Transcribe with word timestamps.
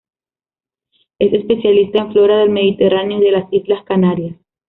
Es 1.19 1.31
especialista 1.31 1.99
en 1.99 2.11
flora 2.11 2.37
del 2.39 2.49
Mediterráneo 2.49 3.19
y 3.19 3.23
de 3.25 3.31
las 3.33 3.53
islas 3.53 3.83
Canarias. 3.83 4.35